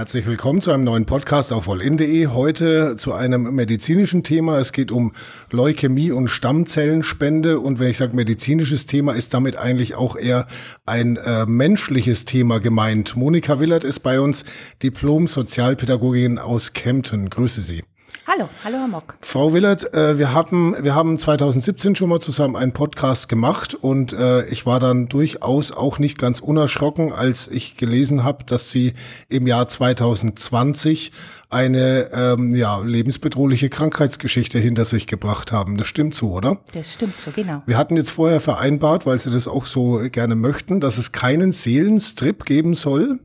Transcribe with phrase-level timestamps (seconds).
[0.00, 2.28] Herzlich willkommen zu einem neuen Podcast auf allin.de.
[2.28, 4.58] Heute zu einem medizinischen Thema.
[4.58, 5.12] Es geht um
[5.50, 7.60] Leukämie und Stammzellenspende.
[7.60, 10.46] Und wenn ich sage medizinisches Thema, ist damit eigentlich auch eher
[10.86, 13.14] ein äh, menschliches Thema gemeint.
[13.14, 14.46] Monika Willert ist bei uns,
[14.82, 17.28] Diplom-Sozialpädagogin aus Kempten.
[17.28, 17.82] Grüße Sie.
[18.26, 19.16] Hallo, hallo Herr Mock.
[19.20, 24.12] Frau Willert, äh, wir haben wir haben 2017 schon mal zusammen einen Podcast gemacht und
[24.12, 28.94] äh, ich war dann durchaus auch nicht ganz unerschrocken, als ich gelesen habe, dass Sie
[29.28, 31.12] im Jahr 2020
[31.48, 35.76] eine ähm, ja, lebensbedrohliche Krankheitsgeschichte hinter sich gebracht haben.
[35.76, 36.58] Das stimmt so, oder?
[36.72, 37.62] Das stimmt so, genau.
[37.66, 41.52] Wir hatten jetzt vorher vereinbart, weil Sie das auch so gerne möchten, dass es keinen
[41.52, 43.18] Seelenstrip geben soll.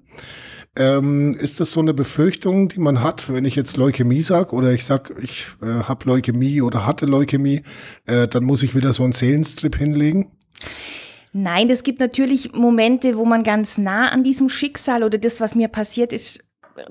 [0.77, 4.73] Ähm, ist das so eine Befürchtung, die man hat, wenn ich jetzt Leukämie sag oder
[4.73, 7.61] ich sag, ich äh, habe Leukämie oder hatte Leukämie,
[8.05, 10.31] äh, dann muss ich wieder so einen Seelenstrip hinlegen?
[11.31, 15.55] Nein, es gibt natürlich Momente, wo man ganz nah an diesem Schicksal oder das, was
[15.55, 16.45] mir passiert ist,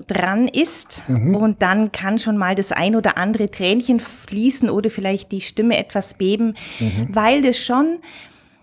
[0.07, 1.03] dran ist.
[1.07, 1.35] Mhm.
[1.35, 5.77] Und dann kann schon mal das ein oder andere Tränchen fließen oder vielleicht die Stimme
[5.77, 7.09] etwas beben, mhm.
[7.11, 7.99] weil das schon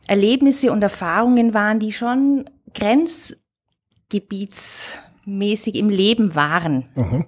[0.07, 4.89] Erlebnisse und Erfahrungen waren, die schon Grenzgebiets
[5.25, 6.87] mäßig im Leben waren.
[6.95, 7.25] Mhm.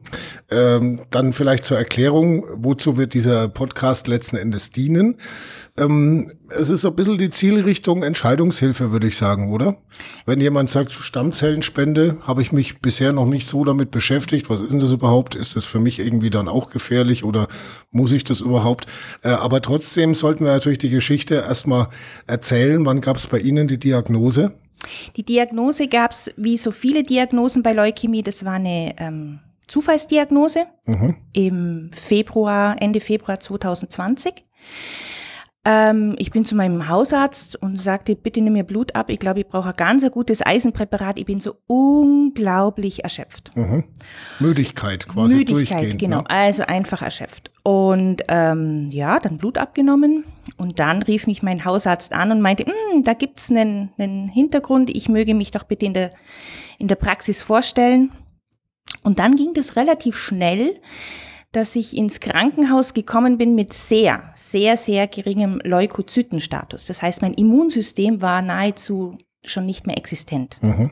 [0.50, 5.16] Ähm, dann vielleicht zur Erklärung, wozu wird dieser Podcast letzten Endes dienen.
[5.76, 9.76] Ähm, es ist so ein bisschen die Zielrichtung Entscheidungshilfe, würde ich sagen, oder?
[10.24, 14.50] Wenn jemand sagt, Stammzellenspende, habe ich mich bisher noch nicht so damit beschäftigt.
[14.50, 15.34] Was ist denn das überhaupt?
[15.34, 17.48] Ist das für mich irgendwie dann auch gefährlich oder
[17.90, 18.86] muss ich das überhaupt?
[19.22, 21.88] Äh, aber trotzdem sollten wir natürlich die Geschichte erstmal
[22.26, 22.84] erzählen.
[22.86, 24.54] Wann gab es bei Ihnen die Diagnose?
[25.16, 30.66] Die Diagnose gab es, wie so viele Diagnosen bei Leukämie, das war eine ähm, Zufallsdiagnose
[30.86, 31.16] mhm.
[31.32, 34.42] im Februar, Ende Februar 2020.
[35.66, 39.08] Ähm, ich bin zu meinem Hausarzt und sagte, bitte nimm mir Blut ab.
[39.08, 41.18] Ich glaube, ich brauche ein ganz gutes Eisenpräparat.
[41.18, 43.56] Ich bin so unglaublich erschöpft.
[43.56, 43.84] Mhm.
[44.40, 46.18] Müdigkeit quasi Müdigkeit, durchgehend, genau.
[46.18, 46.30] Ne?
[46.30, 47.50] Also einfach erschöpft.
[47.62, 50.24] Und ähm, ja, dann Blut abgenommen.
[50.56, 54.94] Und dann rief mich mein Hausarzt an und meinte, hm, da gibt's einen, einen Hintergrund.
[54.94, 56.10] Ich möge mich doch bitte in der,
[56.78, 58.12] in der Praxis vorstellen.
[59.02, 60.80] Und dann ging das relativ schnell
[61.54, 66.84] dass ich ins Krankenhaus gekommen bin mit sehr, sehr, sehr geringem Leukozytenstatus.
[66.84, 70.58] Das heißt, mein Immunsystem war nahezu schon nicht mehr existent.
[70.60, 70.90] Mhm.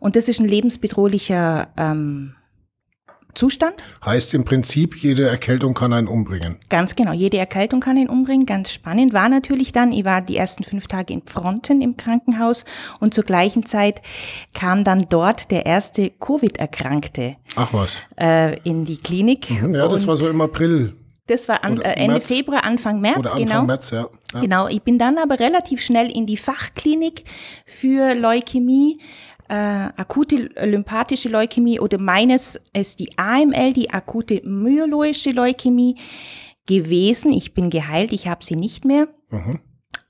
[0.00, 2.34] Und das ist ein lebensbedrohlicher ähm,
[3.34, 3.74] Zustand.
[4.04, 6.56] Heißt im Prinzip, jede Erkältung kann einen umbringen.
[6.70, 8.46] Ganz genau, jede Erkältung kann einen umbringen.
[8.46, 12.64] Ganz spannend war natürlich dann, ich war die ersten fünf Tage in Fronten im Krankenhaus
[13.00, 14.02] und zur gleichen Zeit
[14.52, 17.36] kam dann dort der erste Covid-Erkrankte.
[17.56, 18.02] Ach was.
[18.18, 19.50] Äh, in die Klinik.
[19.50, 20.94] Mhm, ja, das und war so im April.
[21.26, 22.26] Das war an, äh, Ende März.
[22.26, 23.62] Februar, Anfang März, Oder Anfang genau.
[23.64, 24.08] März, ja.
[24.34, 24.40] ja.
[24.40, 24.68] Genau.
[24.68, 27.24] Ich bin dann aber relativ schnell in die Fachklinik
[27.64, 28.98] für Leukämie
[29.48, 29.54] äh,
[29.96, 35.96] akute lymphatische Leukämie oder meines ist die AML, die akute myeloische Leukämie
[36.66, 37.32] gewesen.
[37.32, 39.08] Ich bin geheilt, ich habe sie nicht mehr.
[39.30, 39.60] Mhm.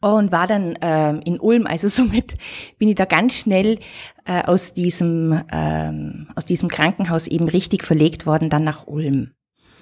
[0.00, 2.34] Und war dann äh, in Ulm, also somit
[2.78, 3.78] bin ich da ganz schnell
[4.27, 9.33] äh, aus diesem ähm, aus diesem Krankenhaus eben richtig verlegt worden, dann nach Ulm.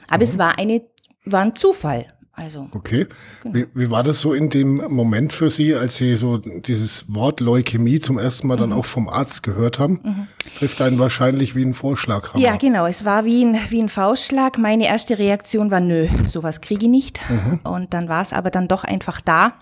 [0.08, 0.22] Aber mhm.
[0.22, 0.82] es war eine
[1.24, 2.06] war ein Zufall.
[2.34, 2.68] Also.
[2.72, 3.06] Okay.
[3.42, 3.54] Genau.
[3.54, 7.40] Wie, wie war das so in dem Moment für Sie, als Sie so dieses Wort
[7.40, 8.60] Leukämie zum ersten Mal mhm.
[8.60, 10.00] dann auch vom Arzt gehört haben?
[10.02, 10.28] Mhm.
[10.56, 12.34] Trifft einen wahrscheinlich wie ein Vorschlag.
[12.36, 12.86] Ja, genau.
[12.86, 14.56] Es war wie ein, wie ein Faustschlag.
[14.56, 17.20] Meine erste Reaktion war, nö, sowas kriege ich nicht.
[17.28, 17.60] Mhm.
[17.64, 19.52] Und dann war es aber dann doch einfach da.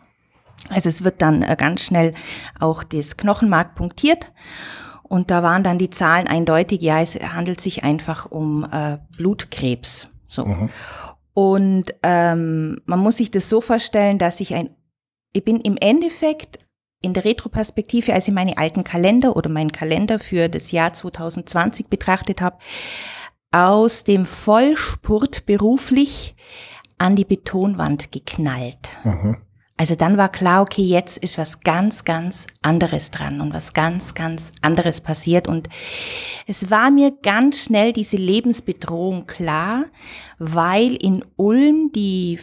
[0.68, 2.14] Also es wird dann äh, ganz schnell
[2.60, 4.30] auch das Knochenmark punktiert.
[5.02, 10.06] Und da waren dann die Zahlen eindeutig, ja, es handelt sich einfach um äh, Blutkrebs.
[10.28, 10.44] So.
[10.44, 10.70] Mhm.
[11.34, 14.70] Und ähm, man muss sich das so vorstellen, dass ich ein,
[15.32, 16.66] ich bin im Endeffekt
[17.02, 21.86] in der Retroperspektive, als ich meine alten Kalender oder meinen Kalender für das Jahr 2020
[21.86, 22.58] betrachtet habe,
[23.52, 26.36] aus dem Vollspurt beruflich
[26.98, 28.98] an die Betonwand geknallt.
[29.04, 29.38] Mhm.
[29.80, 34.12] Also dann war klar, okay, jetzt ist was ganz, ganz anderes dran und was ganz,
[34.12, 35.48] ganz anderes passiert.
[35.48, 35.70] Und
[36.46, 39.86] es war mir ganz schnell diese Lebensbedrohung klar,
[40.38, 42.38] weil in Ulm die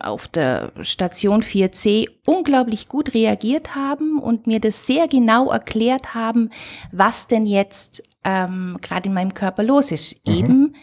[0.00, 6.48] auf der Station 4C unglaublich gut reagiert haben und mir das sehr genau erklärt haben,
[6.90, 10.16] was denn jetzt ähm, gerade in meinem Körper los ist.
[10.26, 10.34] Mhm.
[10.34, 10.74] Eben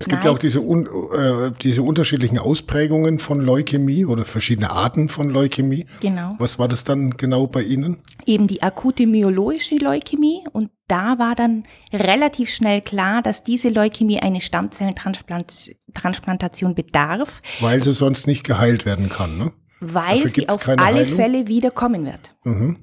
[0.00, 5.10] es gibt ja auch diese, un, äh, diese unterschiedlichen Ausprägungen von Leukämie oder verschiedene Arten
[5.10, 5.84] von Leukämie.
[6.00, 6.36] Genau.
[6.38, 7.98] Was war das dann genau bei Ihnen?
[8.24, 14.20] Eben die akute myeloische Leukämie und da war dann relativ schnell klar, dass diese Leukämie
[14.20, 17.42] eine Stammzellentransplantation bedarf.
[17.60, 19.52] Weil sie sonst nicht geheilt werden kann, ne?
[19.80, 21.16] weil sie auf alle Heilung?
[21.16, 22.34] Fälle wieder kommen wird.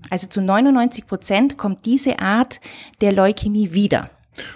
[0.10, 2.62] Also zu 99 Prozent kommt diese Art
[3.02, 4.12] der Leukämie wieder.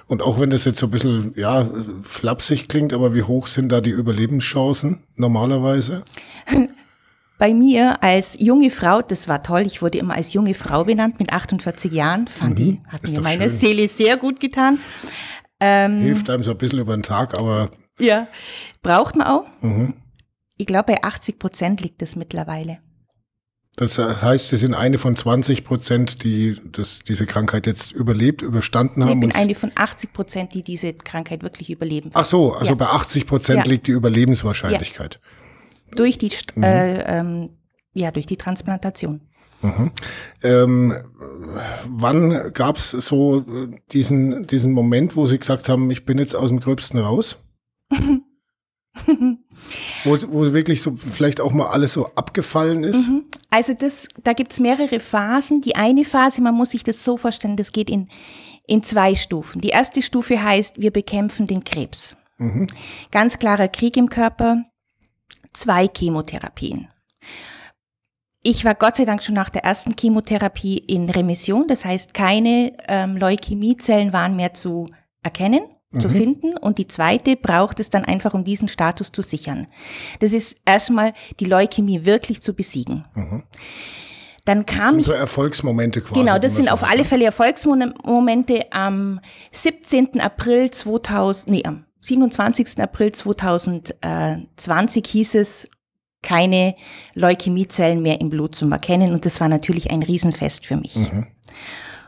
[0.08, 1.70] Und auch wenn das jetzt so ein bisschen, ja,
[2.04, 6.04] flapsig klingt, aber wie hoch sind da die Überlebenschancen normalerweise?
[7.38, 11.20] Bei mir als junge Frau, das war toll, ich wurde immer als junge Frau benannt
[11.20, 13.14] mit 48 Jahren, fand ich, hat Mhm.
[13.14, 13.58] Mir meine schön.
[13.58, 14.78] Seele sehr gut getan.
[15.60, 17.70] Ähm, Hilft einem so ein bisschen über den Tag, aber
[18.00, 18.28] Ja.
[18.84, 19.46] Braucht man auch.
[19.62, 19.94] Mhm.
[20.58, 22.78] Ich glaube, bei 80 Prozent liegt es mittlerweile.
[23.76, 29.02] Das heißt, Sie sind eine von 20 Prozent, die das, diese Krankheit jetzt überlebt, überstanden
[29.02, 29.20] Ich haben.
[29.22, 32.10] bin und- eine von 80 Prozent, die diese Krankheit wirklich überleben.
[32.14, 32.76] Ach so, also Ja.
[32.76, 33.66] bei 80 Prozent Ja.
[33.72, 35.20] liegt die Überlebenswahrscheinlichkeit.
[35.96, 36.64] Durch die, Mhm.
[36.64, 37.50] äh, ähm,
[37.94, 39.22] ja, durch die Transplantation.
[40.42, 40.94] Ähm,
[41.88, 46.36] wann gab es so äh, diesen, diesen Moment, wo Sie gesagt haben, ich bin jetzt
[46.36, 47.38] aus dem Gröbsten raus?
[50.04, 53.10] wo, wo wirklich so vielleicht auch mal alles so abgefallen ist?
[53.50, 55.62] Also das, da gibt's mehrere Phasen.
[55.62, 58.10] Die eine Phase, man muss sich das so vorstellen, das geht in,
[58.68, 59.62] in zwei Stufen.
[59.62, 62.16] Die erste Stufe heißt, wir bekämpfen den Krebs.
[63.12, 64.66] Ganz klarer Krieg im Körper,
[65.54, 66.88] zwei Chemotherapien.
[68.42, 72.74] Ich war Gott sei Dank schon nach der ersten Chemotherapie in Remission, das heißt, keine
[72.88, 74.88] ähm, Leukämiezellen waren mehr zu
[75.22, 75.62] erkennen,
[76.00, 76.58] zu finden.
[76.58, 79.68] Und die zweite braucht es dann einfach, um diesen Status zu sichern.
[80.20, 83.06] Das ist erstmal die Leukämie wirklich zu besiegen.
[84.46, 86.20] Dann kam sind ich so Erfolgsmomente quasi.
[86.20, 87.06] Genau, das sind auf alle?
[87.06, 88.72] Fälle Erfolgsmomente.
[88.72, 89.20] Am
[89.52, 90.20] 17.
[90.20, 92.80] April 2000, nee, am 27.
[92.80, 95.70] April 2020 hieß es,
[96.24, 96.76] keine
[97.16, 99.14] Leukämiezellen mehr im Blut zu erkennen.
[99.14, 100.96] Und das war natürlich ein Riesenfest für mich.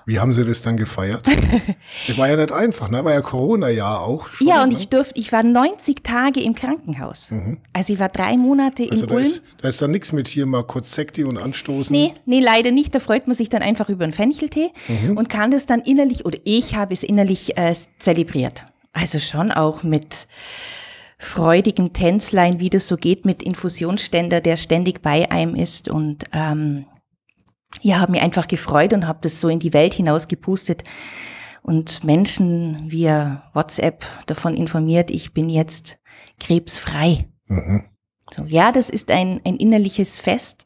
[0.06, 1.26] Wie haben Sie das dann gefeiert?
[2.08, 3.06] das war ja nicht einfach, ne?
[3.06, 4.28] War ja Corona-Jahr auch.
[4.30, 4.80] schon, Ja, und ne?
[4.80, 7.30] ich durfte, ich war 90 Tage im Krankenhaus.
[7.72, 9.24] Also ich war drei Monate also in da Ulm.
[9.24, 11.96] ist, da ist dann nichts mit hier mal kurz Sekti und anstoßen.
[11.96, 12.94] Nee, nee, leider nicht.
[12.94, 15.18] Da freut man sich dann einfach über einen Fencheltee Mhm.
[15.18, 18.66] und kann das dann innerlich, oder ich habe es innerlich äh, zelebriert.
[18.92, 20.28] Also schon auch mit
[21.20, 26.86] freudigem Tänzlein, wie das so geht mit Infusionsständer, der ständig bei einem ist und ähm,
[27.82, 30.84] ja, habe mich einfach gefreut und habe das so in die Welt hinaus gepustet
[31.62, 35.98] und Menschen via WhatsApp davon informiert, ich bin jetzt
[36.40, 37.30] krebsfrei.
[37.48, 37.86] Mhm.
[38.36, 40.66] So, ja, das ist ein, ein innerliches Fest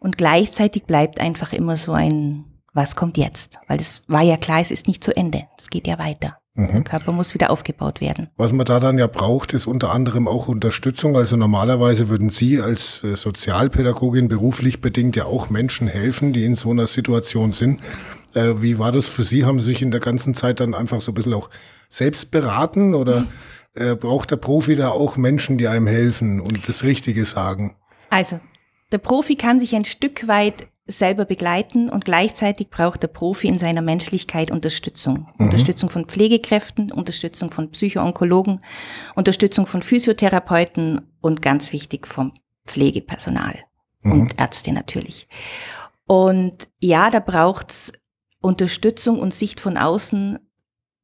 [0.00, 3.58] und gleichzeitig bleibt einfach immer so ein, was kommt jetzt?
[3.68, 5.48] Weil es war ja klar, es ist nicht zu Ende.
[5.58, 6.38] Es geht ja weiter.
[6.56, 8.28] Der Körper muss wieder aufgebaut werden.
[8.36, 11.16] Was man da dann ja braucht, ist unter anderem auch Unterstützung.
[11.16, 16.54] Also normalerweise würden Sie als äh, Sozialpädagogin beruflich bedingt ja auch Menschen helfen, die in
[16.54, 17.80] so einer Situation sind.
[18.34, 19.44] Äh, wie war das für Sie?
[19.44, 21.50] Haben Sie sich in der ganzen Zeit dann einfach so ein bisschen auch
[21.88, 23.26] selbst beraten oder
[23.74, 27.76] äh, braucht der Profi da auch Menschen, die einem helfen und das Richtige sagen?
[28.08, 28.40] Also,
[28.92, 33.58] der Profi kann sich ein Stück weit selber begleiten und gleichzeitig braucht der Profi in
[33.58, 35.26] seiner Menschlichkeit Unterstützung.
[35.38, 38.60] Unterstützung von Pflegekräften, Unterstützung von Psychoonkologen,
[39.14, 42.32] Unterstützung von Physiotherapeuten und ganz wichtig vom
[42.66, 43.58] Pflegepersonal
[44.02, 45.26] und Ärzte natürlich.
[46.06, 47.92] Und ja, da braucht's
[48.40, 50.38] Unterstützung und Sicht von außen.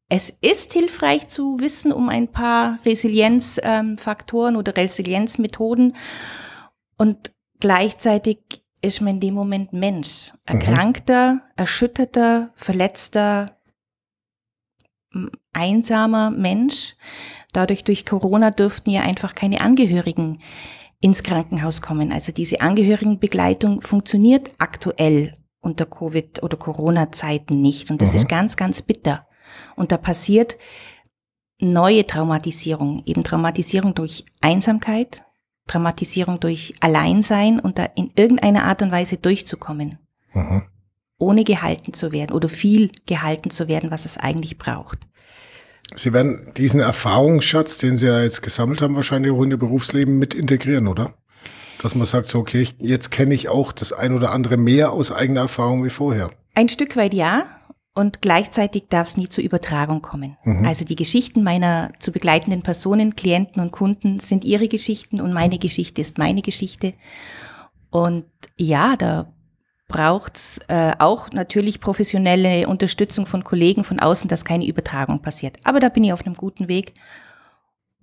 [0.09, 5.97] Es ist hilfreich zu wissen um ein paar Resilienzfaktoren oder Resilienzmethoden.
[6.99, 10.33] Und gleichzeitig ist man in dem Moment Mensch.
[10.45, 13.59] Erkrankter, erschütterter, verletzter,
[15.53, 16.97] einsamer Mensch.
[17.53, 20.41] Dadurch durch Corona dürften ja einfach keine Angehörigen
[21.01, 22.13] ins Krankenhaus kommen.
[22.13, 27.91] Also diese Angehörigenbegleitung funktioniert aktuell unter Covid- oder Corona-Zeiten nicht.
[27.91, 29.27] Und das ist ganz, ganz bitter.
[29.77, 30.57] Und da passiert
[31.59, 35.25] neue Traumatisierung, eben Traumatisierung durch Einsamkeit,
[35.67, 39.99] Traumatisierung durch Alleinsein und da in irgendeiner Art und Weise durchzukommen,
[40.35, 40.63] Mhm.
[41.19, 44.99] ohne gehalten zu werden oder viel gehalten zu werden, was es eigentlich braucht.
[45.95, 50.19] Sie werden diesen Erfahrungsschatz, den Sie ja jetzt gesammelt haben, wahrscheinlich auch in Ihr Berufsleben
[50.19, 51.15] mit integrieren, oder?
[51.83, 55.13] Dass man sagt, so, okay, jetzt kenne ich auch das ein oder andere mehr aus
[55.13, 56.31] eigener Erfahrung wie vorher.
[56.55, 57.45] Ein Stück weit ja.
[57.95, 60.39] Und gleichzeitig darf es nie zur Übertragung kommen.
[60.65, 65.59] Also die Geschichten meiner zu begleitenden Personen, Klienten und Kunden sind ihre Geschichten und meine
[65.59, 66.95] Geschichte ist meine Geschichte.
[67.91, 68.25] Und
[68.57, 69.31] ja, da
[69.89, 75.59] braucht's äh, auch natürlich professionelle Unterstützung von Kollegen von außen, dass keine Übertragung passiert.
[75.65, 76.95] Aber da bin ich auf einem guten Weg.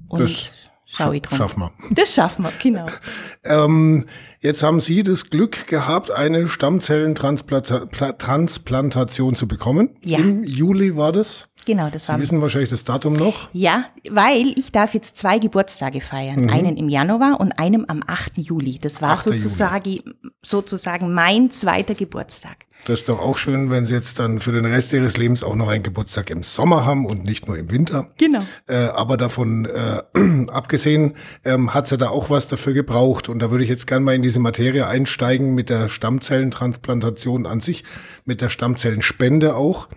[0.07, 0.51] Und Das
[0.89, 1.37] schau ich drum.
[1.37, 1.71] Schaffen wir.
[1.91, 2.87] Das schaffen wir, genau.
[3.45, 4.05] Ähm,
[4.41, 9.95] jetzt haben Sie das Glück gehabt, eine Stammzellentransplantation zu bekommen.
[10.03, 10.19] Ja.
[10.19, 11.47] Im Juli war das.
[11.69, 12.19] Genau, das Sie war.
[12.19, 13.47] wissen wahrscheinlich das Datum noch.
[13.53, 16.45] Ja, weil ich darf jetzt zwei Geburtstage feiern.
[16.45, 16.49] Mhm.
[16.49, 18.39] Einen im Januar und einen am 8.
[18.39, 18.79] Juli.
[18.81, 19.27] Das war 8.
[19.27, 19.37] Juli.
[19.37, 19.99] sozusagen,
[20.41, 22.65] sozusagen mein zweiter Geburtstag.
[22.85, 25.53] Das ist doch auch schön, wenn Sie jetzt dann für den Rest Ihres Lebens auch
[25.53, 28.09] noch einen Geburtstag im Sommer haben und nicht nur im Winter.
[28.17, 28.41] Genau.
[28.65, 30.01] Äh, aber davon äh,
[30.47, 31.13] abgesehen
[31.45, 33.29] ähm, hat sie da auch was dafür gebraucht.
[33.29, 37.59] Und da würde ich jetzt gerne mal in diese Materie einsteigen mit der Stammzellentransplantation an
[37.59, 37.83] sich,
[38.25, 39.87] mit der Stammzellenspende auch.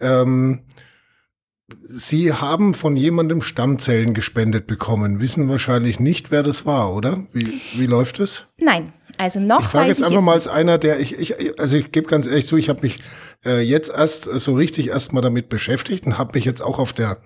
[0.00, 0.64] Ähm,
[1.88, 7.26] Sie haben von jemandem Stammzellen gespendet bekommen, wissen wahrscheinlich nicht, wer das war, oder?
[7.32, 8.46] Wie, wie läuft es?
[8.58, 11.90] Nein, also noch Ich frage jetzt einfach mal als einer, der ich, ich also ich
[11.90, 12.98] gebe ganz ehrlich zu, ich habe mich
[13.46, 16.92] äh, jetzt erst so richtig erst mal damit beschäftigt und habe mich jetzt auch auf
[16.92, 17.18] der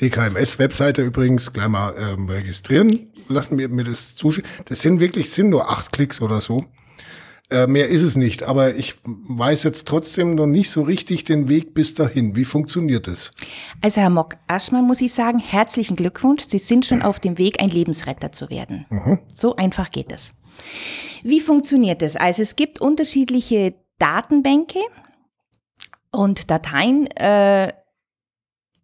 [0.00, 4.50] DKMS-Webseite übrigens gleich mal ähm, registrieren lassen, mir, mir das zuschicken.
[4.66, 6.64] Das sind wirklich, sind nur acht Klicks oder so.
[7.52, 11.48] Äh, mehr ist es nicht, aber ich weiß jetzt trotzdem noch nicht so richtig den
[11.48, 12.34] Weg bis dahin.
[12.34, 13.30] Wie funktioniert es?
[13.82, 16.44] Also Herr Mock, erstmal muss ich sagen, herzlichen Glückwunsch.
[16.48, 18.86] Sie sind schon auf dem Weg, ein Lebensretter zu werden.
[19.34, 20.32] So einfach geht es.
[21.22, 22.16] Wie funktioniert es?
[22.16, 24.80] Also es gibt unterschiedliche Datenbänke
[26.10, 27.72] und Dateien, äh,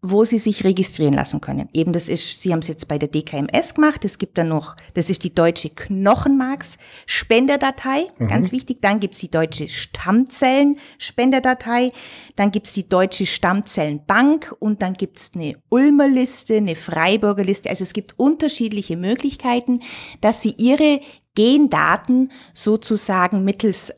[0.00, 1.69] wo Sie sich registrieren lassen können.
[1.73, 4.05] Eben das ist, Sie haben es jetzt bei der DKMS gemacht.
[4.05, 8.81] Es gibt dann noch, das ist die deutsche Knochenmarksspenderdatei, ganz wichtig.
[8.81, 11.90] Dann gibt's die deutsche Stammzellenspenderdatei.
[12.37, 17.69] Dann gibt's die deutsche Stammzellenbank und dann gibt's eine Ulmer Liste, eine Freiburger Liste.
[17.69, 19.81] Also es gibt unterschiedliche Möglichkeiten,
[20.21, 21.00] dass Sie Ihre
[21.35, 23.93] Gendaten sozusagen mittels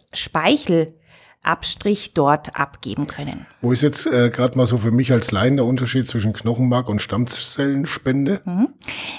[1.42, 3.46] Speichelabstrich dort abgeben können.
[3.60, 6.88] Wo ist jetzt äh, gerade mal so für mich als Laien der Unterschied zwischen Knochenmark
[6.88, 8.42] und Stammzellenspende?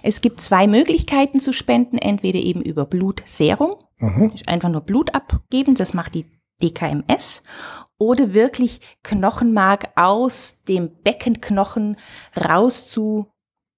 [0.04, 3.76] Es gibt zwei Möglichkeiten zu spenden, entweder eben über Blutserum,
[4.34, 6.26] ist einfach nur Blut abgeben, das macht die
[6.62, 7.44] DKMS,
[7.98, 11.98] oder wirklich Knochenmark aus dem Beckenknochen
[12.36, 13.32] rauszuschälen.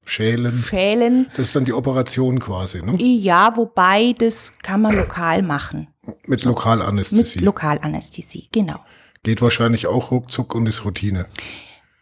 [0.06, 1.28] Schälen.
[1.32, 2.96] Das ist dann die Operation quasi, ne?
[3.02, 5.88] Ja, wobei das kann man lokal machen.
[6.06, 7.40] Mit Mit Lokalanästhesie.
[7.40, 8.80] Lokalanästhesie, genau.
[9.24, 11.28] Geht wahrscheinlich auch ruckzuck und ist Routine.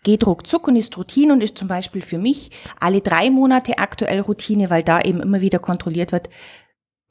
[0.04, 4.22] geht ruckzuck und ist Routine und ist zum Beispiel für mich alle drei Monate aktuell
[4.22, 6.30] Routine, weil da eben immer wieder kontrolliert wird,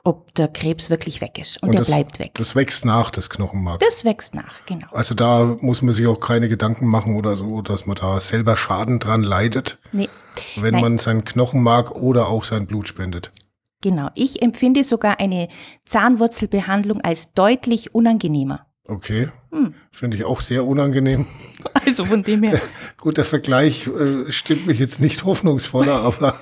[0.05, 1.63] ob der Krebs wirklich weg ist.
[1.63, 2.33] Und, der das, bleibt weg.
[2.35, 3.81] Das wächst nach, das Knochenmark.
[3.81, 4.87] Das wächst nach, genau.
[4.93, 8.57] also da muss man sich auch keine Gedanken machen oder so, dass man da selber
[8.57, 10.09] Schaden dran leidet, Nee,
[10.57, 10.83] wenn Nein.
[10.83, 13.31] man sein Knochenmark oder auch sein Blut spendet.
[13.83, 14.09] genau.
[14.15, 15.49] Ich empfinde sogar eine
[15.85, 18.67] Zahnwurzelbehandlung als deutlich unangenehmer.
[18.91, 19.29] Okay.
[19.53, 19.73] Hm.
[19.93, 21.27] Finde ich auch sehr unangenehm.
[21.87, 22.59] Also von dem her.
[22.97, 26.41] Gut, der Vergleich äh, stimmt mich jetzt nicht hoffnungsvoller, aber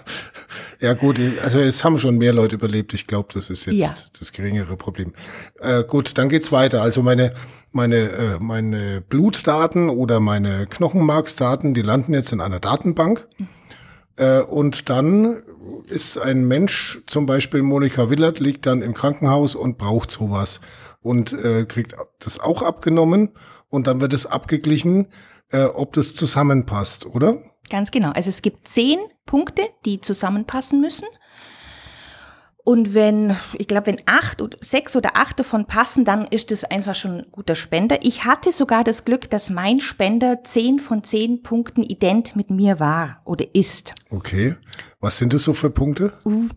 [0.80, 2.94] ja gut, also es haben schon mehr Leute überlebt.
[2.94, 3.92] Ich glaube, das ist jetzt Ja.
[4.16, 5.12] das geringere Problem.
[5.58, 6.82] Äh, gut, dann geht's weiter.
[6.82, 7.32] Also meine
[7.72, 13.26] meine äh, meine Blutdaten oder meine Knochenmarksdaten, die landen jetzt in einer Datenbank.
[14.14, 15.42] Äh, und dann
[15.88, 20.60] ist ein Mensch, zum Beispiel Monika Willert, liegt dann im Krankenhaus und braucht sowas
[21.00, 23.30] und äh, kriegt das auch abgenommen
[23.68, 25.08] und dann wird es abgeglichen,
[25.50, 27.38] äh, ob das zusammenpasst, oder?
[27.70, 28.10] Ganz genau.
[28.10, 31.06] Also es gibt zehn Punkte, die zusammenpassen müssen.
[32.64, 36.64] Und wenn, ich glaube, wenn acht oder sechs oder acht davon passen, dann ist es
[36.64, 38.00] einfach schon ein guter Spender.
[38.02, 42.78] Ich hatte sogar das Glück, dass mein Spender zehn von zehn Punkten ident mit mir
[42.78, 43.94] war oder ist.
[44.10, 44.54] Okay.
[45.00, 46.12] Was sind das so für Punkte?
[46.26, 46.48] Uh,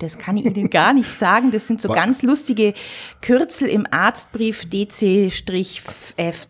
[0.00, 1.50] das kann ich Ihnen gar nicht sagen.
[1.50, 2.74] Das sind so ganz lustige
[3.20, 6.48] Kürzel im Arztbrief DC-F.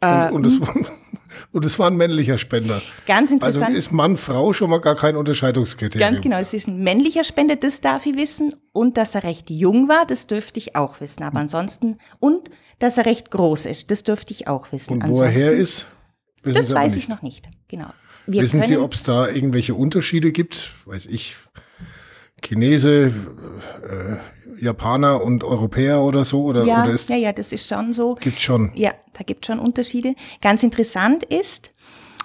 [0.00, 0.54] Äh, und, und, das,
[1.52, 2.82] und das war ein männlicher Spender.
[3.06, 3.76] ganz Also interessant.
[3.76, 6.08] ist Mann, Frau schon mal gar kein Unterscheidungskriterium.
[6.10, 8.54] Ganz genau, es ist ein männlicher Spender, das darf ich wissen.
[8.72, 11.22] Und dass er recht jung war, das dürfte ich auch wissen.
[11.22, 14.94] Aber ansonsten, und dass er recht groß ist, das dürfte ich auch wissen.
[15.02, 15.86] Und wo er her Ansonsten- ist,
[16.42, 17.04] wissen Das Sie weiß nicht.
[17.04, 17.48] ich noch nicht.
[17.68, 17.88] Genau.
[18.26, 20.70] Wir Wissen Sie, können- ob es da irgendwelche Unterschiede gibt?
[20.86, 21.36] Weiß ich,
[22.42, 23.12] Chinese,
[23.88, 26.44] äh, Japaner und Europäer oder so?
[26.44, 28.14] Oder, ja, oder ist, ja, ja, das ist schon so.
[28.14, 28.72] gibt's schon?
[28.74, 30.14] Ja, da gibt schon Unterschiede.
[30.40, 31.74] Ganz interessant ist,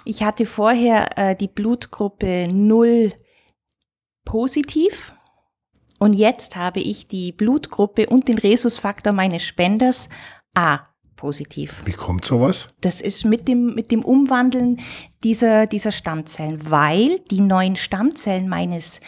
[0.04, 3.12] ich hatte vorher äh, die Blutgruppe 0
[4.24, 5.12] positiv
[5.98, 10.08] und jetzt habe ich die Blutgruppe und den Rhesusfaktor meines Spenders
[10.54, 10.80] A
[11.16, 11.82] positiv.
[11.86, 12.68] Wie kommt sowas?
[12.82, 14.80] Das ist mit dem, mit dem Umwandeln
[15.24, 19.00] dieser, dieser Stammzellen, weil die neuen Stammzellen meines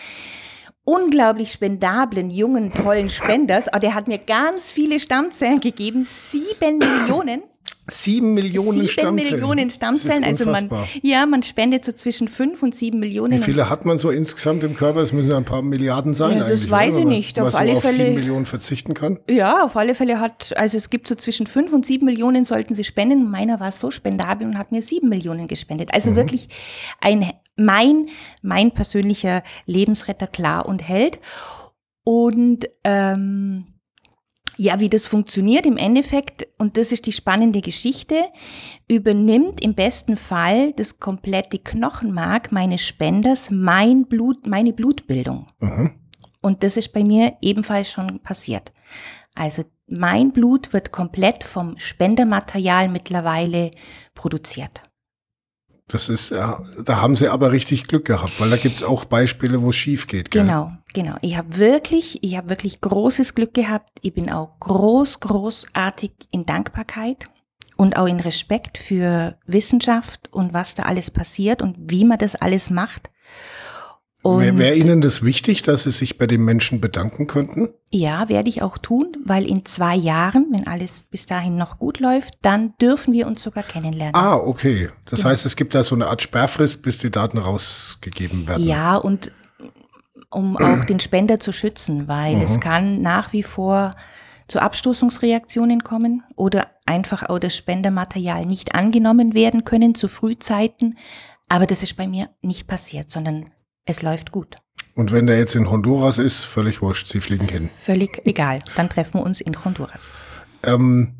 [0.88, 7.42] unglaublich spendablen, jungen, tollen Spenders, oh, der hat mir ganz viele Stammzellen gegeben, sieben Millionen.
[7.90, 9.40] Sieben Millionen Sieben Stammzellen.
[9.40, 10.22] Millionen Stammzellen.
[10.24, 10.68] Also man,
[11.02, 13.38] ja, man spendet so zwischen fünf und sieben Millionen.
[13.38, 15.00] Wie viele hat man so insgesamt im Körper?
[15.00, 17.40] Das müssen ja ein paar Milliarden sein Ja, das weiß ich man nicht.
[17.40, 19.18] Auf so alle auf Fälle- sieben Millionen verzichten kann.
[19.30, 22.74] Ja, auf alle Fälle hat, also es gibt so zwischen fünf und sieben Millionen sollten
[22.74, 23.30] sie spenden.
[23.30, 25.94] Meiner war so spendabel und hat mir sieben Millionen gespendet.
[25.94, 26.48] Also wirklich
[27.00, 28.08] ein, mein,
[28.42, 31.18] mein persönlicher Lebensretter klar und Held.
[32.04, 33.66] Und, ähm,
[34.60, 38.24] ja, wie das funktioniert im Endeffekt, und das ist die spannende Geschichte,
[38.88, 45.46] übernimmt im besten Fall das komplette Knochenmark meines Spenders mein Blut, meine Blutbildung.
[46.40, 48.72] Und das ist bei mir ebenfalls schon passiert.
[49.34, 53.70] Also mein Blut wird komplett vom Spendermaterial mittlerweile
[54.14, 54.82] produziert.
[55.88, 59.70] Das ist, da haben sie aber richtig Glück gehabt, weil da gibt's auch Beispiele, wo
[59.70, 60.30] es schief geht.
[60.30, 60.42] Gell?
[60.42, 61.16] Genau, genau.
[61.22, 63.98] Ich habe wirklich, ich habe wirklich großes Glück gehabt.
[64.02, 67.30] Ich bin auch groß, großartig in Dankbarkeit
[67.76, 72.34] und auch in Respekt für Wissenschaft und was da alles passiert und wie man das
[72.34, 73.08] alles macht.
[74.24, 77.70] Wäre wär Ihnen das wichtig, dass Sie sich bei den Menschen bedanken könnten?
[77.90, 82.00] ja, werde ich auch tun, weil in zwei Jahren, wenn alles bis dahin noch gut
[82.00, 84.14] läuft, dann dürfen wir uns sogar kennenlernen.
[84.14, 84.90] Ah, okay.
[85.08, 88.66] Das heißt, es gibt da so eine Art Sperrfrist, bis die Daten rausgegeben werden.
[88.66, 89.32] Ja, und
[90.30, 92.42] um auch den Spender zu schützen, weil Mhm.
[92.42, 93.94] es kann nach wie vor
[94.48, 100.98] zu Abstoßungsreaktionen kommen oder einfach auch das Spendermaterial nicht angenommen werden können zu Frühzeiten.
[101.48, 103.50] Aber das ist bei mir nicht passiert, sondern
[103.88, 104.56] es läuft gut.
[104.94, 107.70] Und wenn der jetzt in Honduras ist, völlig wurscht, Sie fliegen hin.
[107.78, 108.60] Völlig egal.
[108.76, 110.12] Dann treffen wir uns in Honduras.
[110.62, 111.14] Ähm,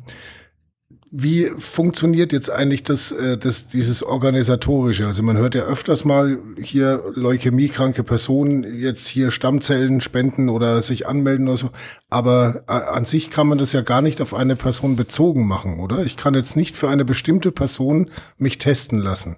[1.11, 5.07] wie funktioniert jetzt eigentlich das, äh, das, dieses organisatorische?
[5.07, 11.07] Also man hört ja öfters mal hier leukämiekranke Personen jetzt hier Stammzellen spenden oder sich
[11.07, 11.69] anmelden oder so.
[12.09, 15.79] Aber äh, an sich kann man das ja gar nicht auf eine Person bezogen machen,
[15.79, 16.03] oder?
[16.03, 19.37] Ich kann jetzt nicht für eine bestimmte Person mich testen lassen,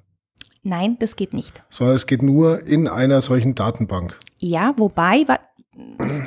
[0.63, 1.63] Nein, das geht nicht.
[1.69, 4.19] sondern es geht nur in einer solchen Datenbank.
[4.39, 5.39] Ja, wobei, war,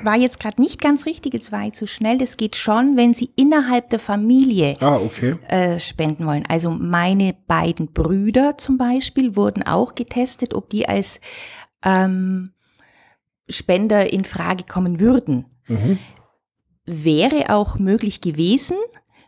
[0.02, 2.18] war jetzt gerade nicht ganz richtig, jetzt war ich zu schnell.
[2.18, 5.36] Das geht schon, wenn Sie innerhalb der Familie Ah, okay.
[5.48, 6.44] äh, spenden wollen.
[6.48, 11.20] Also meine beiden Brüder zum Beispiel wurden auch getestet, ob die als
[11.84, 12.52] ähm,
[13.48, 15.44] Spender in Frage kommen würden.
[15.68, 15.98] Mhm.
[16.86, 18.76] Wäre auch möglich gewesen,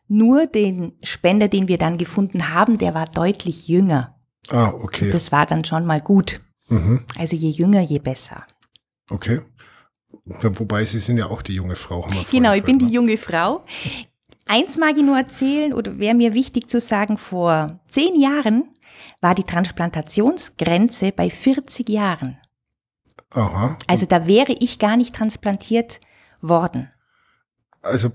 [0.08, 4.15] nur den Spender, den wir dann gefunden haben, der war deutlich jünger.
[4.50, 5.10] Ah, okay.
[5.10, 6.40] Das war dann schon mal gut.
[6.68, 7.04] Mhm.
[7.18, 8.46] Also je jünger, je besser.
[9.10, 9.40] Okay.
[10.24, 12.08] Wobei Sie sind ja auch die junge Frau.
[12.30, 12.90] Genau, ich bin die ne?
[12.90, 13.64] junge Frau.
[14.46, 18.64] Eins mag ich nur erzählen oder wäre mir wichtig zu sagen, vor zehn Jahren
[19.20, 22.38] war die Transplantationsgrenze bei 40 Jahren.
[23.30, 23.76] Aha.
[23.86, 26.00] Also da wäre ich gar nicht transplantiert
[26.40, 26.90] worden.
[27.82, 28.10] Also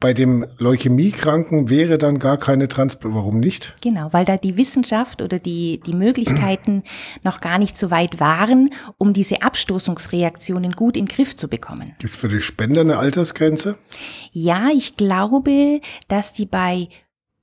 [0.00, 3.14] bei dem Leukämiekranken wäre dann gar keine Transplantation.
[3.14, 3.76] Warum nicht?
[3.82, 6.82] Genau, weil da die Wissenschaft oder die, die Möglichkeiten
[7.22, 11.94] noch gar nicht so weit waren, um diese Abstoßungsreaktionen gut in den Griff zu bekommen.
[11.98, 13.76] Gibt es für die Spender eine Altersgrenze?
[14.32, 16.88] Ja, ich glaube, dass die bei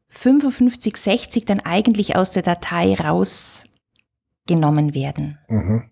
[0.09, 5.37] 55, 60 dann eigentlich aus der Datei rausgenommen werden.
[5.47, 5.83] Mhm.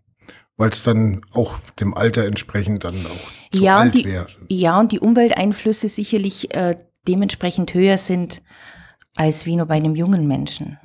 [0.57, 4.27] Weil es dann auch dem Alter entsprechend dann auch zu ja, alt wäre.
[4.49, 8.41] ja, und die Umwelteinflüsse sicherlich äh, dementsprechend höher sind
[9.15, 10.77] als wie nur bei einem jungen Menschen.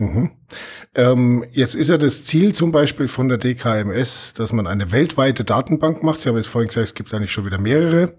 [0.94, 5.44] Ähm, jetzt ist ja das Ziel zum Beispiel von der DKMS, dass man eine weltweite
[5.44, 6.20] Datenbank macht.
[6.20, 8.14] Sie haben jetzt vorhin gesagt, es gibt eigentlich schon wieder mehrere,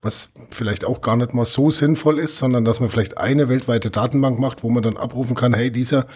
[0.00, 3.90] was vielleicht auch gar nicht mal so sinnvoll ist, sondern dass man vielleicht eine weltweite
[3.90, 6.06] Datenbank macht, wo man dann abrufen kann, hey, dieser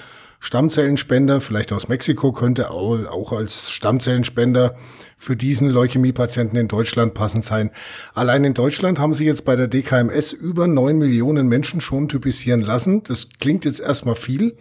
[0.45, 4.77] Stammzellenspender, vielleicht aus Mexiko, könnte auch, als Stammzellenspender
[5.17, 7.71] für diesen Leukämiepatienten in Deutschland passend sein.
[8.13, 12.61] Allein in Deutschland haben sie jetzt bei der DKMS über neun Millionen Menschen schon typisieren
[12.61, 13.03] lassen.
[13.05, 14.59] Das klingt jetzt erstmal viel,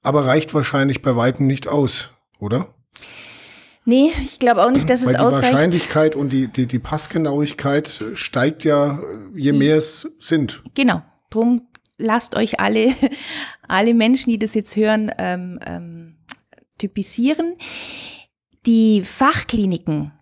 [0.00, 2.68] aber reicht wahrscheinlich bei weitem nicht aus, oder?
[3.84, 5.52] Nee, ich glaube auch nicht, dass es Weil die ausreicht.
[5.52, 9.00] Wahrscheinlichkeit und die, die, die Passgenauigkeit steigt ja,
[9.34, 10.62] je mehr es sind.
[10.74, 11.02] Genau.
[11.30, 11.66] Drum
[11.98, 12.94] lasst euch alle,
[13.68, 16.16] alle Menschen, die das jetzt hören, ähm, ähm,
[16.78, 17.54] typisieren.
[18.66, 20.12] Die Fachkliniken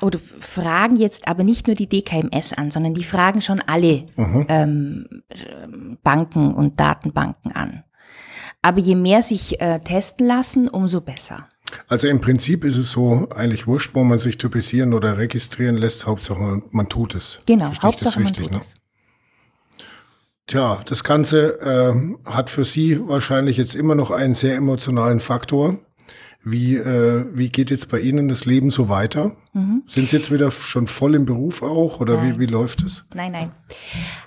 [0.00, 4.06] oder fragen jetzt aber nicht nur die DKMS an, sondern die fragen schon alle
[4.48, 5.06] ähm,
[6.02, 7.84] Banken und Datenbanken an.
[8.62, 11.48] Aber je mehr sich äh, testen lassen, umso besser.
[11.86, 16.06] Also im Prinzip ist es so eigentlich wurscht, wo man sich typisieren oder registrieren lässt.
[16.06, 17.40] Hauptsache man, man tut es.
[17.46, 18.60] Genau, Verstehe Hauptsache man richtig, tut ne?
[18.60, 18.74] es.
[20.50, 25.78] Tja, das Ganze ähm, hat für Sie wahrscheinlich jetzt immer noch einen sehr emotionalen Faktor.
[26.42, 29.36] Wie, äh, wie geht jetzt bei Ihnen das Leben so weiter?
[29.52, 29.84] Mhm.
[29.86, 33.04] Sind Sie jetzt wieder schon voll im Beruf auch oder wie, wie läuft es?
[33.14, 33.52] Nein, nein.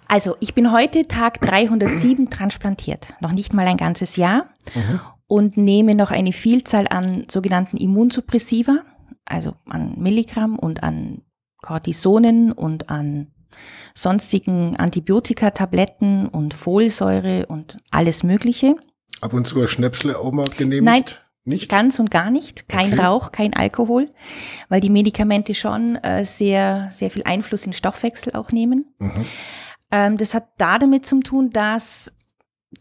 [0.08, 5.02] Also ich bin heute Tag 307 transplantiert, noch nicht mal ein ganzes Jahr mhm.
[5.28, 8.84] und nehme noch eine Vielzahl an sogenannten Immunsuppressiva,
[9.26, 11.24] also an Milligramm und an
[11.62, 13.34] Cortisonen und an
[13.94, 18.76] sonstigen Antibiotika-Tabletten und Folsäure und alles Mögliche.
[19.22, 20.84] Ab und zu ein Schnäpsle auch mal genehmigt?
[20.84, 21.04] Nein,
[21.46, 21.70] nicht?
[21.70, 22.70] Ganz und gar nicht.
[22.70, 23.02] Kein okay.
[23.02, 24.10] Rauch, kein Alkohol,
[24.70, 28.94] weil die Medikamente schon äh, sehr, sehr viel Einfluss in den Stoffwechsel auch nehmen.
[29.00, 29.26] Mhm.
[29.92, 32.12] Ähm, das hat da damit zu tun, dass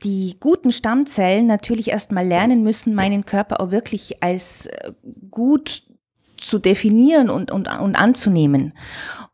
[0.05, 4.93] die guten Stammzellen natürlich erstmal lernen müssen, meinen Körper auch wirklich als äh,
[5.31, 5.83] gut
[6.43, 8.75] zu definieren und, und, und anzunehmen.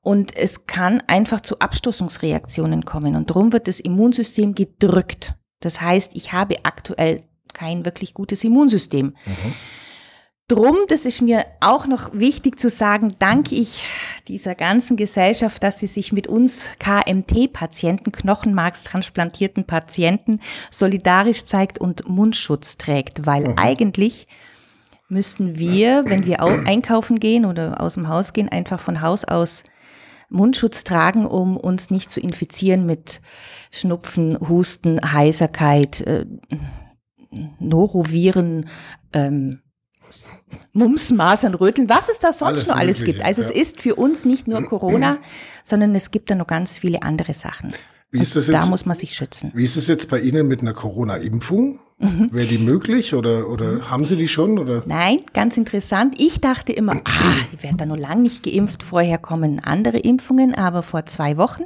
[0.00, 3.16] Und es kann einfach zu Abstoßungsreaktionen kommen.
[3.16, 5.34] Und darum wird das Immunsystem gedrückt.
[5.60, 9.06] Das heißt, ich habe aktuell kein wirklich gutes Immunsystem.
[9.26, 9.54] Mhm.
[10.46, 13.84] Drum, das ist mir auch noch wichtig zu sagen, danke ich
[14.28, 20.40] dieser ganzen Gesellschaft, dass sie sich mit uns KMT-Patienten, Knochenmarkstransplantierten Patienten
[20.70, 23.58] solidarisch zeigt und Mundschutz trägt, weil mhm.
[23.58, 24.26] eigentlich
[25.08, 29.64] müssten wir, wenn wir einkaufen gehen oder aus dem Haus gehen, einfach von Haus aus
[30.28, 33.20] Mundschutz tragen, um uns nicht zu infizieren mit
[33.70, 36.26] Schnupfen, Husten, Heiserkeit, äh,
[37.58, 38.68] Noroviren,
[39.12, 39.62] ähm,
[40.72, 43.22] Mumps, Masern, Röteln, was es da sonst alles noch alles gibt.
[43.22, 43.48] Also ja.
[43.48, 45.18] es ist für uns nicht nur Corona,
[45.64, 47.72] sondern es gibt da noch ganz viele andere Sachen.
[48.10, 49.50] Wie ist das jetzt, da muss man sich schützen.
[49.54, 51.80] Wie ist es jetzt bei Ihnen mit einer Corona-Impfung?
[51.98, 52.28] Mhm.
[52.32, 53.90] Wäre die möglich oder, oder mhm.
[53.90, 54.58] haben Sie die schon?
[54.58, 54.82] Oder?
[54.87, 56.14] Nein, ganz interessant.
[56.18, 58.82] Ich dachte immer, ah, ich werde da noch lange nicht geimpft.
[58.82, 61.64] Vorher kommen andere Impfungen, aber vor zwei Wochen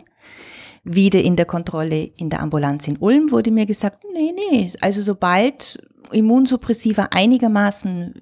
[0.84, 5.00] wieder in der Kontrolle in der Ambulanz in Ulm wurde mir gesagt, nee, nee, also
[5.00, 5.78] sobald
[6.10, 8.20] Immunsuppressiva einigermaßen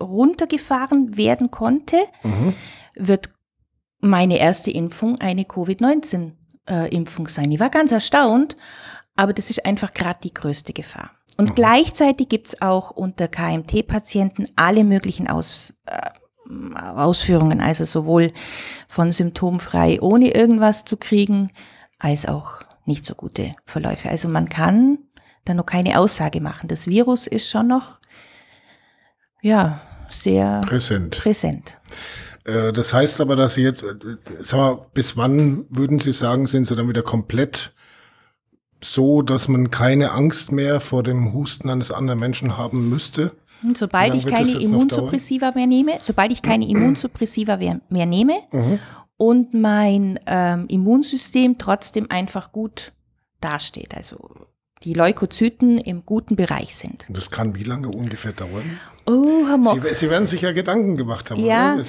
[0.00, 2.54] runtergefahren werden konnte, mhm.
[2.94, 3.30] wird
[4.00, 6.32] meine erste Impfung eine Covid-19
[6.68, 7.50] äh, Impfung sein.
[7.50, 8.56] Ich war ganz erstaunt,
[9.16, 11.10] aber das ist einfach gerade die größte Gefahr.
[11.36, 11.54] Und mhm.
[11.54, 16.10] gleichzeitig gibt's auch unter KMT-Patienten alle möglichen Aus, äh,
[16.76, 18.32] Ausführungen, also sowohl
[18.88, 21.50] von symptomfrei ohne irgendwas zu kriegen,
[21.98, 24.08] als auch nicht so gute Verläufe.
[24.08, 24.98] Also man kann
[25.44, 26.68] da noch keine Aussage machen.
[26.68, 28.00] Das Virus ist schon noch,
[29.40, 31.18] ja, sehr präsent.
[31.18, 31.78] präsent.
[32.44, 33.94] Äh, das heißt aber, dass Sie jetzt, äh,
[34.40, 37.74] sag mal, bis wann würden Sie sagen, sind Sie dann wieder komplett
[38.84, 43.32] so, dass man keine Angst mehr vor dem Husten eines anderen Menschen haben müsste?
[43.74, 48.80] Sobald ich keine Immunsuppressiva mehr nehme, sobald ich keine Immunsuppressiva mehr, mehr nehme mhm.
[49.16, 52.92] und mein ähm, Immunsystem trotzdem einfach gut
[53.40, 53.96] dasteht.
[53.96, 54.18] Also
[54.84, 57.04] die Leukozyten im guten Bereich sind.
[57.08, 58.78] Und das kann wie lange ungefähr dauern?
[59.06, 59.82] Oh, Herr Mock.
[59.82, 61.84] Sie, Sie werden sich ja Gedanken gemacht haben, ja, oder?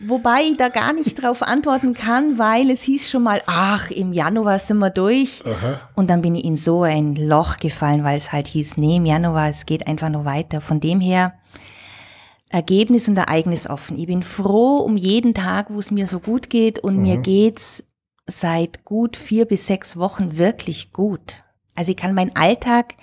[0.00, 4.12] Wobei ich da gar nicht drauf antworten kann, weil es hieß schon mal, ach, im
[4.12, 5.42] Januar sind wir durch.
[5.46, 5.80] Aha.
[5.94, 9.06] Und dann bin ich in so ein Loch gefallen, weil es halt hieß, nee, im
[9.06, 10.60] Januar, es geht einfach nur weiter.
[10.60, 11.34] Von dem her,
[12.50, 13.98] Ergebnis und Ereignis offen.
[13.98, 17.02] Ich bin froh um jeden Tag, wo es mir so gut geht und mhm.
[17.02, 17.82] mir geht's
[18.26, 21.44] seit gut vier bis sechs Wochen wirklich gut.
[21.74, 22.94] Also ich kann meinen Alltag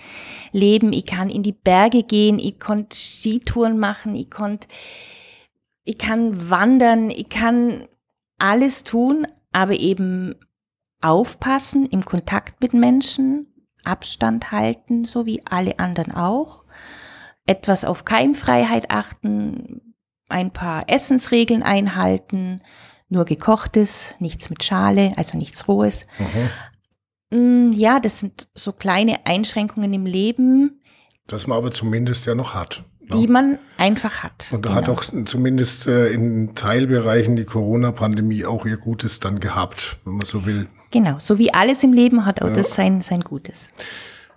[0.51, 4.67] leben, ich kann in die Berge gehen, ich konnte Skitouren machen, ich konnte,
[5.83, 7.87] ich kann wandern, ich kann
[8.37, 10.35] alles tun, aber eben
[11.01, 13.47] aufpassen im Kontakt mit Menschen,
[13.83, 16.63] Abstand halten, so wie alle anderen auch,
[17.45, 19.95] etwas auf Keimfreiheit achten,
[20.27, 22.61] ein paar Essensregeln einhalten,
[23.07, 26.05] nur gekochtes, nichts mit Schale, also nichts Rohes.
[26.19, 26.49] Mhm.
[27.31, 30.81] Mm, ja, das sind so kleine Einschränkungen im Leben.
[31.27, 32.83] Das man aber zumindest ja noch hat.
[33.01, 33.19] Ne?
[33.19, 34.47] Die man einfach hat.
[34.51, 34.81] Und da genau.
[34.81, 40.25] hat auch zumindest äh, in Teilbereichen die Corona-Pandemie auch ihr Gutes dann gehabt, wenn man
[40.25, 40.67] so will.
[40.91, 42.53] Genau, so wie alles im Leben hat auch ja.
[42.53, 43.69] das sein, sein Gutes.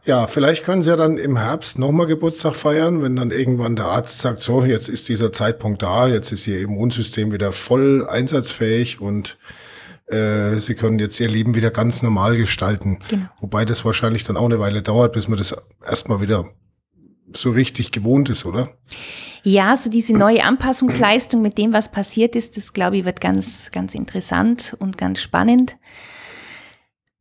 [0.05, 3.87] Ja, vielleicht können Sie ja dann im Herbst nochmal Geburtstag feiern, wenn dann irgendwann der
[3.87, 9.01] Arzt sagt, so, jetzt ist dieser Zeitpunkt da, jetzt ist Ihr Immunsystem wieder voll einsatzfähig
[9.01, 9.39] und
[10.13, 12.99] äh, sie können jetzt ihr Leben wieder ganz normal gestalten.
[13.09, 13.27] Genau.
[13.41, 16.45] Wobei das wahrscheinlich dann auch eine Weile dauert, bis man das erstmal wieder
[17.33, 18.73] so richtig gewohnt ist, oder?
[19.43, 23.71] Ja, so diese neue Anpassungsleistung mit dem, was passiert ist, das glaube ich wird ganz,
[23.71, 25.77] ganz interessant und ganz spannend.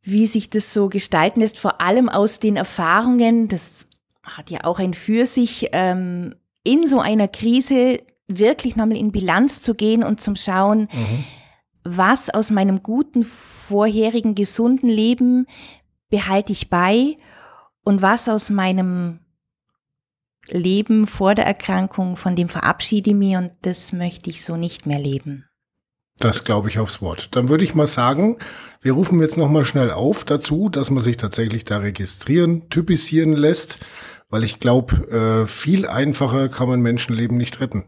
[0.02, 3.86] Wie sich das so gestalten lässt, vor allem aus den Erfahrungen, das
[4.22, 9.60] hat ja auch ein für sich, ähm, in so einer Krise wirklich nochmal in Bilanz
[9.60, 11.24] zu gehen und zum Schauen, mhm
[11.84, 15.46] was aus meinem guten vorherigen gesunden Leben
[16.10, 17.16] behalte ich bei
[17.84, 19.20] und was aus meinem
[20.48, 24.86] Leben vor der Erkrankung, von dem verabschiede ich mich und das möchte ich so nicht
[24.86, 25.46] mehr leben.
[26.18, 27.34] Das glaube ich aufs Wort.
[27.34, 28.38] Dann würde ich mal sagen,
[28.80, 33.78] wir rufen jetzt nochmal schnell auf dazu, dass man sich tatsächlich da registrieren, typisieren lässt,
[34.28, 37.84] weil ich glaube, äh, viel einfacher kann man Menschenleben nicht retten.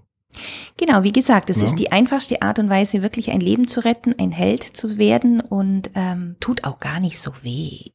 [0.76, 1.66] Genau, wie gesagt, es ja.
[1.66, 5.40] ist die einfachste Art und Weise, wirklich ein Leben zu retten, ein Held zu werden
[5.40, 7.90] und ähm, tut auch gar nicht so weh.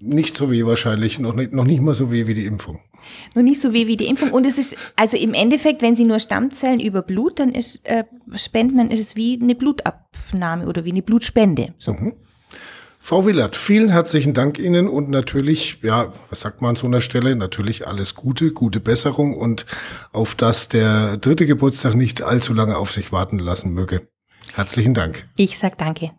[0.00, 2.80] Nicht so weh wahrscheinlich, noch nicht, noch nicht mal so weh wie die Impfung.
[3.34, 4.30] Noch nicht so weh wie die Impfung.
[4.32, 8.04] Und es ist, also im Endeffekt, wenn Sie nur Stammzellen über Blut dann ist, äh,
[8.34, 11.74] spenden, dann ist es wie eine Blutabnahme oder wie eine Blutspende.
[11.78, 11.92] So.
[11.92, 12.14] Mhm.
[13.04, 17.00] Frau Willert, vielen herzlichen Dank Ihnen und natürlich, ja, was sagt man an so einer
[17.00, 17.34] Stelle?
[17.34, 19.66] Natürlich alles Gute, gute Besserung und
[20.12, 24.06] auf dass der dritte Geburtstag nicht allzu lange auf sich warten lassen möge.
[24.54, 25.28] Herzlichen Dank.
[25.34, 26.12] Ich sag danke.